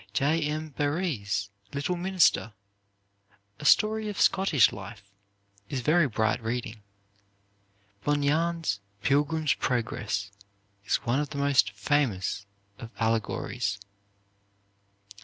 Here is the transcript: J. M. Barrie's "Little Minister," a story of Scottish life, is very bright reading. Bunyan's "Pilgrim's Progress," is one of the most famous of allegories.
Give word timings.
J. 0.13 0.41
M. 0.41 0.69
Barrie's 0.69 1.51
"Little 1.73 1.95
Minister," 1.95 2.53
a 3.59 3.65
story 3.65 4.09
of 4.09 4.19
Scottish 4.19 4.71
life, 4.71 5.03
is 5.69 5.81
very 5.81 6.07
bright 6.07 6.41
reading. 6.41 6.81
Bunyan's 8.03 8.79
"Pilgrim's 9.03 9.53
Progress," 9.53 10.31
is 10.87 10.95
one 11.05 11.19
of 11.19 11.29
the 11.29 11.37
most 11.37 11.69
famous 11.75 12.47
of 12.79 12.89
allegories. 12.97 13.77